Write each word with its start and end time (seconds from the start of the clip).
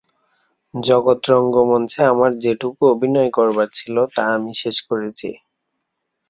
জগৎ-রঙ্গমঞ্চে 0.73 2.01
আমার 2.05 2.31
যেটুকু 2.43 2.81
অভিনয় 2.93 3.31
করবার 3.37 3.67
ছিল, 3.77 3.95
তা 4.15 4.23
আমি 4.35 4.51
শেষ 4.61 4.77
করেছি। 4.89 5.29